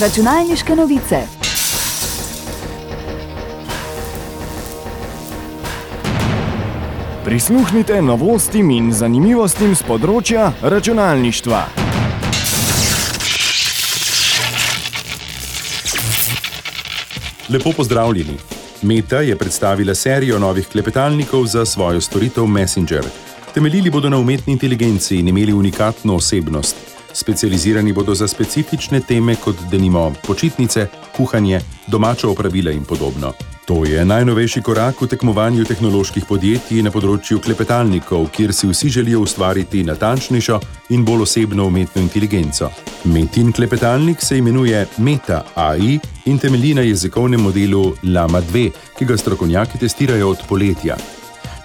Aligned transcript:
Računalniške 0.00 0.74
novice. 0.76 1.16
Prisluhnite 7.24 8.02
novostim 8.02 8.72
in 8.74 8.88
zanimivostim 8.92 9.76
z 9.78 9.86
področja 9.86 10.48
računalništva. 10.62 11.60
Lepo 17.54 17.72
pozdravljeni. 17.76 18.34
Meta 18.82 19.20
je 19.22 19.36
predstavila 19.38 19.94
serijo 19.94 20.38
novih 20.42 20.66
klepetalnikov 20.72 21.46
za 21.46 21.62
svojo 21.66 22.00
storitev 22.00 22.46
Messenger. 22.46 23.06
Temeljili 23.54 23.94
bodo 23.94 24.10
na 24.10 24.18
umetni 24.18 24.58
inteligenci 24.58 25.20
in 25.22 25.28
imeli 25.28 25.52
unikatno 25.52 26.18
osebnost. 26.18 26.93
Specializirani 27.14 27.92
bodo 27.92 28.14
za 28.14 28.28
specifične 28.28 29.00
teme, 29.00 29.36
kot 29.36 29.56
denimo 29.70 30.12
počitnice, 30.26 30.86
kuhanje, 31.16 31.60
domača 31.86 32.28
opravila 32.28 32.70
in 32.70 32.84
podobno. 32.84 33.32
To 33.64 33.84
je 33.84 34.04
najnovejši 34.04 34.62
korak 34.62 35.00
v 35.00 35.06
tekmovanju 35.08 35.64
tehnoloških 35.64 36.26
podjetij 36.28 36.82
na 36.84 36.90
področju 36.92 37.38
klepetalnikov, 37.40 38.26
kjer 38.34 38.52
si 38.52 38.68
vsi 38.68 38.90
želijo 38.98 39.22
ustvariti 39.24 39.84
natančnejšo 39.88 40.58
in 40.92 41.04
bolj 41.04 41.22
osebno 41.24 41.70
umetno 41.70 42.02
inteligenco. 42.02 42.68
Metin 43.04 43.52
klepetalnik 43.52 44.20
se 44.20 44.38
imenuje 44.38 44.86
Meta 44.98 45.44
AI 45.54 45.98
in 46.26 46.38
temelji 46.38 46.74
na 46.74 46.84
jezikovnem 46.84 47.40
modelu 47.40 47.94
Lama 48.02 48.42
2, 48.42 48.70
ki 48.98 49.04
ga 49.04 49.16
strokovnjaki 49.16 49.78
testirajo 49.78 50.34
od 50.34 50.44
poletja. 50.48 50.98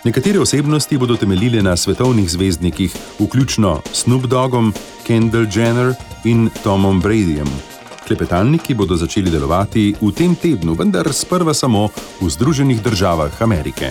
Nekatere 0.03 0.39
osebnosti 0.39 0.97
bodo 0.97 1.17
temeljile 1.19 1.61
na 1.61 1.75
svetovnih 1.77 2.29
zvezdnikih, 2.31 2.95
vključno 3.19 3.81
Snoop 3.91 4.29
Doggom, 4.31 4.73
Kendall 5.09 5.47
Jenner 5.49 5.95
in 6.23 6.51
Tomom 6.63 7.01
Bradyjem. 7.01 7.47
Klepetalniki 8.05 8.75
bodo 8.77 8.93
začeli 8.93 9.31
delovati 9.33 9.95
v 9.97 10.11
tem 10.13 10.35
tednu, 10.37 10.75
vendar 10.77 11.09
sprva 11.09 11.49
samo 11.49 11.87
v 12.21 12.29
Združenih 12.29 12.77
državah 12.77 13.41
Amerike. 13.41 13.89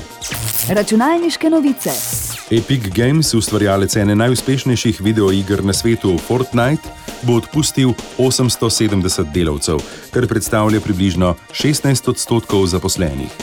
Računalniške 0.70 1.50
novice. 1.50 1.90
Epic 2.54 2.86
Games, 2.94 3.34
ustvarjalec 3.34 3.98
ene 3.98 4.14
najuspešnejših 4.14 5.02
videoiger 5.02 5.64
na 5.66 5.74
svetu 5.74 6.14
Fortnite, 6.22 6.86
bo 7.26 7.42
odpustil 7.42 7.98
870 8.14 9.34
delavcev, 9.34 9.82
kar 10.14 10.22
predstavlja 10.30 10.78
približno 10.78 11.34
16 11.50 12.14
odstotkov 12.14 12.70
zaposlenih. 12.70 13.34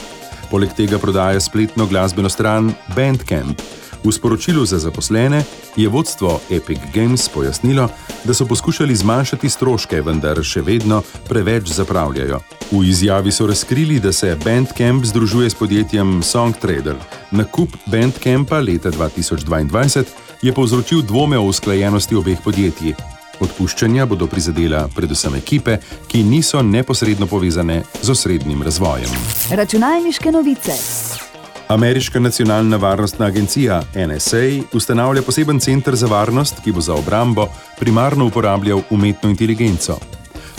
Poleg 0.48 0.72
tega 0.72 0.96
prodaja 0.96 1.44
spletno 1.44 1.84
glasbeno 1.84 2.32
stran 2.32 2.72
Bandcamp. 2.96 3.60
V 4.06 4.12
sporočilu 4.12 4.62
za 4.62 4.78
zaposlene 4.78 5.42
je 5.76 5.88
vodstvo 5.88 6.40
Epic 6.50 6.78
Games 6.94 7.28
pojasnilo, 7.28 7.88
da 8.24 8.34
so 8.34 8.46
poskušali 8.46 8.96
zmanjšati 8.96 9.48
stroške, 9.50 9.98
vendar 10.00 10.38
še 10.46 10.62
vedno 10.62 11.02
preveč 11.28 11.72
zapravljajo. 11.74 12.38
V 12.70 12.84
izjavi 12.86 13.32
so 13.32 13.46
razkrili, 13.50 13.98
da 14.00 14.12
se 14.12 14.36
Bandcamp 14.44 15.04
združuje 15.04 15.50
s 15.50 15.58
podjetjem 15.58 16.22
SongTrader. 16.22 16.94
Nakup 17.30 17.74
Bandcampa 17.86 18.60
leta 18.62 18.94
2022 18.94 20.04
je 20.42 20.52
povzročil 20.54 21.02
dvome 21.02 21.38
o 21.38 21.50
usklajenosti 21.50 22.14
obeh 22.14 22.38
podjetij. 22.44 22.94
Odpuščanja 23.40 24.06
bodo 24.06 24.30
prizadela 24.30 24.86
predvsem 24.94 25.34
ekipe, 25.34 25.80
ki 26.06 26.22
niso 26.22 26.62
neposredno 26.62 27.26
povezane 27.26 27.82
z 28.02 28.10
osrednjim 28.10 28.62
razvojem. 28.62 29.10
Računalniške 29.50 30.32
novice. 30.32 30.78
Ameriška 31.68 32.20
nacionalna 32.20 32.76
varnostna 32.76 33.26
agencija 33.26 33.82
NSA 33.94 34.62
ustanavlja 34.72 35.22
poseben 35.22 35.60
center 35.60 35.96
za 35.96 36.06
varnost, 36.06 36.54
ki 36.64 36.72
bo 36.72 36.80
za 36.80 36.94
obrambo 36.94 37.48
primarno 37.78 38.26
uporabljal 38.26 38.80
umetno 38.90 39.30
inteligenco. 39.30 39.98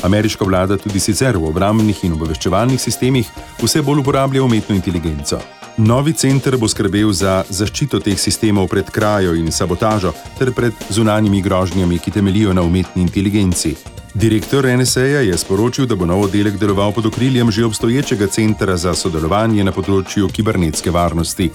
Ameriška 0.03 0.45
vlada 0.45 0.77
tudi 0.77 0.99
sicer 0.99 1.37
v 1.37 1.47
obrambnih 1.47 2.03
in 2.03 2.13
obveščevalnih 2.13 2.81
sistemih 2.81 3.29
vse 3.63 3.81
bolj 3.81 4.03
uporablja 4.03 4.43
umetno 4.43 4.75
inteligenco. 4.75 5.39
Novi 5.77 6.13
center 6.13 6.57
bo 6.57 6.67
skrbel 6.67 7.11
za 7.13 7.43
zaščito 7.49 7.99
teh 7.99 8.19
sistemov 8.19 8.67
pred 8.67 8.91
krajo 8.91 9.35
in 9.35 9.51
sabotažo 9.51 10.11
ter 10.39 10.51
pred 10.51 10.73
zunanjimi 10.89 11.41
grožnjami, 11.41 11.99
ki 11.99 12.11
temelijo 12.11 12.53
na 12.53 12.61
umetni 12.61 13.01
inteligenci. 13.01 13.96
Direktor 14.17 14.65
NSA 14.65 15.01
je 15.01 15.37
sporočil, 15.37 15.85
da 15.85 15.93
bo 15.95 16.05
nov 16.09 16.23
oddelek 16.25 16.55
deloval 16.57 16.89
pod 16.91 17.05
okriljem 17.05 17.51
že 17.51 17.65
obstoječega 17.65 18.27
centra 18.27 18.73
za 18.77 18.95
sodelovanje 18.97 19.61
na 19.63 19.69
področju 19.71 20.25
kibernetske 20.33 20.89
varnosti. 20.89 21.51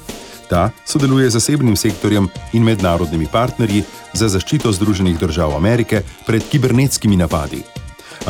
Ta 0.47 0.71
sodeluje 0.87 1.27
z 1.27 1.41
zasebnim 1.41 1.75
sektorjem 1.77 2.28
in 2.55 2.62
mednarodnimi 2.62 3.27
partnerji 3.27 3.83
za 4.15 4.31
zaščito 4.31 4.71
Združenih 4.78 5.19
držav 5.19 5.56
Amerike 5.56 6.05
pred 6.27 6.47
kibernetskimi 6.47 7.19
napadi. 7.19 7.65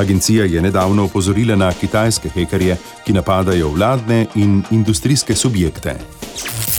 Agencija 0.01 0.49
je 0.49 0.65
nedavno 0.65 1.05
opozorila 1.05 1.57
na 1.57 1.69
kitajske 1.69 2.33
hekerje, 2.33 2.81
ki 3.05 3.13
napadajo 3.13 3.69
vladne 3.77 4.27
in 4.35 4.63
industrijske 4.71 5.37
subjekte. 5.37 6.22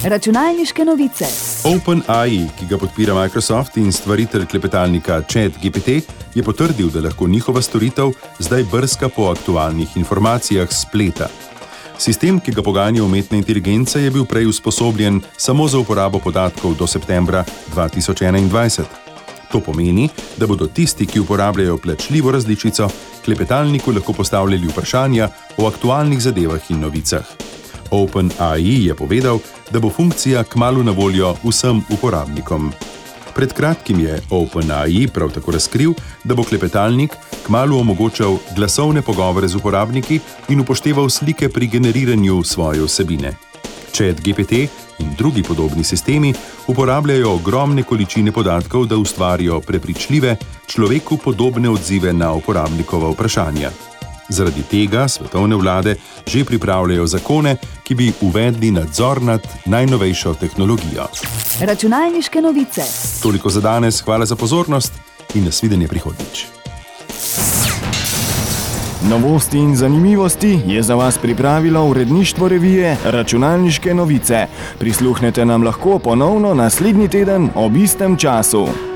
Računalniške 0.04 0.86
novice. 0.86 1.26
OpenAI, 1.64 2.48
ki 2.60 2.66
ga 2.68 2.78
podpira 2.78 3.14
Microsoft 3.16 3.78
in 3.80 3.92
stvaritelj 3.92 4.46
klepetalnika 4.52 5.22
ChatGPT, 5.22 5.88
je 6.36 6.44
potrdil, 6.44 6.90
da 6.92 7.00
lahko 7.06 7.28
njihova 7.28 7.62
storitev 7.62 8.12
zdaj 8.40 8.64
brska 8.72 9.10
po 9.10 9.30
aktualnih 9.32 9.98
informacijah 9.98 10.68
spleta. 10.72 11.30
Sistem, 11.98 12.40
ki 12.40 12.52
ga 12.52 12.62
poganja 12.62 13.04
umetna 13.04 13.38
inteligenca, 13.38 14.00
je 14.00 14.12
bil 14.12 14.26
prej 14.26 14.46
usposobljen 14.52 15.22
samo 15.38 15.68
za 15.68 15.80
uporabo 15.80 16.20
podatkov 16.20 16.76
do 16.76 16.88
septembra 16.88 17.46
2021. 17.76 18.84
To 19.52 19.60
pomeni, 19.60 20.10
da 20.38 20.48
bodo 20.48 20.68
tisti, 20.68 21.06
ki 21.06 21.20
uporabljajo 21.20 21.78
plačljivo 21.78 22.32
različico, 22.32 22.90
klepetalniku 23.26 23.92
lahko 23.92 24.14
postavljali 24.14 24.68
vprašanja 24.68 25.30
o 25.58 25.68
aktualnih 25.68 26.20
zadevah 26.20 26.72
in 26.72 26.80
novicah. 26.80 27.53
OpenAI 27.94 28.86
je 28.86 28.96
povedal, 28.96 29.40
da 29.72 29.80
bo 29.80 29.90
funkcija 29.90 30.44
kmalo 30.44 30.84
na 30.84 30.92
voljo 30.92 31.36
vsem 31.44 31.82
uporabnikom. 31.90 32.72
Pred 33.36 33.54
kratkim 33.54 34.00
je 34.00 34.22
OpenAI 34.30 35.08
prav 35.14 35.32
tako 35.32 35.52
razkril, 35.52 35.94
da 36.24 36.36
bo 36.36 36.44
klepetalnik 36.44 37.14
kmalo 37.46 37.80
omogočal 37.80 38.38
glasovne 38.56 39.02
pogovore 39.02 39.48
z 39.48 39.56
uporabniki 39.56 40.20
in 40.50 40.60
upošteval 40.60 41.10
slike 41.10 41.50
pri 41.50 41.68
generiranju 41.68 42.44
svoje 42.44 42.82
vsebine. 42.82 43.34
Chat 43.94 44.22
GPT 44.22 44.66
in 45.00 45.14
drugi 45.18 45.44
podobni 45.44 45.84
sistemi 45.84 46.34
uporabljajo 46.68 47.34
ogromne 47.34 47.84
količine 47.84 48.32
podatkov, 48.32 48.86
da 48.86 48.98
ustvarijo 48.98 49.62
prepričljive, 49.62 50.38
človeku 50.68 51.18
podobne 51.18 51.70
odzive 51.70 52.14
na 52.14 52.34
uporabnikova 52.34 53.10
vprašanja. 53.10 53.93
Zaradi 54.34 54.64
tega 54.66 55.08
svetovne 55.08 55.56
vlade 55.56 55.96
že 56.28 56.46
pripravljajo 56.46 57.06
zakone, 57.08 57.56
ki 57.84 57.96
bi 57.96 58.14
uvedli 58.22 58.72
nadzor 58.72 59.22
nad 59.22 59.48
najnovejšo 59.66 60.34
tehnologijo. 60.34 61.06
Računalniške 61.62 62.42
novice. 62.42 62.82
Toliko 63.22 63.50
za 63.50 63.62
danes, 63.62 64.02
hvala 64.02 64.26
za 64.26 64.36
pozornost 64.36 64.94
in 65.36 65.46
nasvidenje 65.46 65.88
prihodnjič. 65.88 66.46
Novosti 69.10 69.58
in 69.58 69.76
zanimivosti 69.76 70.60
je 70.68 70.84
za 70.84 70.96
vas 70.96 71.18
pripravilo 71.18 71.86
uredništvo 71.86 72.48
revije 72.48 72.98
Računalniške 73.04 73.94
novice. 73.94 74.48
Prisluhnete 74.80 75.46
nam 75.46 75.64
lahko 75.64 76.00
ponovno 76.00 76.54
naslednji 76.54 77.08
teden 77.08 77.50
ob 77.56 77.76
istem 77.76 78.18
času. 78.18 78.93